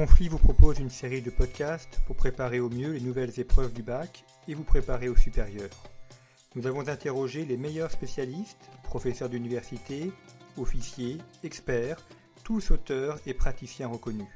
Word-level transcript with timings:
Conflit 0.00 0.28
vous 0.28 0.38
propose 0.38 0.78
une 0.78 0.88
série 0.88 1.20
de 1.20 1.28
podcasts 1.28 2.00
pour 2.06 2.16
préparer 2.16 2.58
au 2.58 2.70
mieux 2.70 2.92
les 2.92 3.02
nouvelles 3.02 3.38
épreuves 3.38 3.74
du 3.74 3.82
bac 3.82 4.24
et 4.48 4.54
vous 4.54 4.64
préparer 4.64 5.10
au 5.10 5.14
supérieur. 5.14 5.68
Nous 6.54 6.66
avons 6.66 6.88
interrogé 6.88 7.44
les 7.44 7.58
meilleurs 7.58 7.90
spécialistes, 7.90 8.70
professeurs 8.82 9.28
d'université, 9.28 10.10
officiers, 10.56 11.18
experts, 11.44 12.02
tous 12.44 12.70
auteurs 12.70 13.18
et 13.26 13.34
praticiens 13.34 13.88
reconnus. 13.88 14.32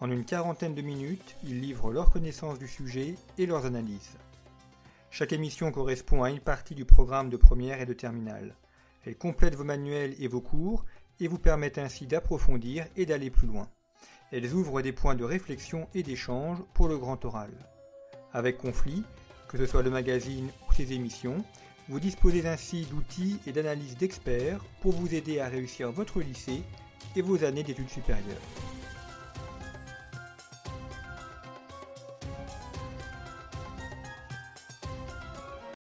En 0.00 0.10
une 0.10 0.26
quarantaine 0.26 0.74
de 0.74 0.82
minutes, 0.82 1.36
ils 1.42 1.62
livrent 1.62 1.90
leur 1.90 2.10
connaissance 2.10 2.58
du 2.58 2.68
sujet 2.68 3.14
et 3.38 3.46
leurs 3.46 3.64
analyses. 3.64 4.18
Chaque 5.10 5.32
émission 5.32 5.72
correspond 5.72 6.22
à 6.22 6.28
une 6.28 6.40
partie 6.40 6.74
du 6.74 6.84
programme 6.84 7.30
de 7.30 7.38
première 7.38 7.80
et 7.80 7.86
de 7.86 7.94
terminale. 7.94 8.56
Elle 9.06 9.16
complète 9.16 9.54
vos 9.54 9.64
manuels 9.64 10.14
et 10.18 10.28
vos 10.28 10.42
cours 10.42 10.84
et 11.18 11.28
vous 11.28 11.38
permettent 11.38 11.78
ainsi 11.78 12.06
d'approfondir 12.06 12.86
et 12.94 13.06
d'aller 13.06 13.30
plus 13.30 13.46
loin. 13.46 13.70
Elles 14.32 14.54
ouvrent 14.54 14.80
des 14.80 14.92
points 14.92 15.14
de 15.14 15.24
réflexion 15.24 15.88
et 15.94 16.02
d'échange 16.02 16.58
pour 16.72 16.88
le 16.88 16.96
grand 16.96 17.22
oral. 17.26 17.50
Avec 18.32 18.56
Conflit, 18.56 19.04
que 19.48 19.58
ce 19.58 19.66
soit 19.66 19.82
le 19.82 19.90
magazine 19.90 20.48
ou 20.68 20.72
ses 20.72 20.94
émissions, 20.94 21.44
vous 21.88 22.00
disposez 22.00 22.46
ainsi 22.48 22.86
d'outils 22.86 23.38
et 23.46 23.52
d'analyses 23.52 23.98
d'experts 23.98 24.64
pour 24.80 24.92
vous 24.92 25.14
aider 25.14 25.38
à 25.38 25.48
réussir 25.48 25.92
votre 25.92 26.20
lycée 26.20 26.62
et 27.14 27.20
vos 27.20 27.44
années 27.44 27.62
d'études 27.62 27.90
supérieures. 27.90 28.40